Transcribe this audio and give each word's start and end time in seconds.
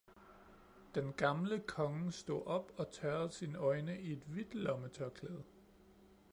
Den 0.95 1.13
gamle 1.15 1.59
konge 1.59 2.11
stod 2.11 2.43
op 2.45 2.71
og 2.77 2.91
tørrede 2.91 3.31
sine 3.31 3.57
øjne 3.57 4.01
i 4.01 4.11
et 4.13 4.23
hvidt 4.27 4.55
lommetørklæde. 4.55 5.43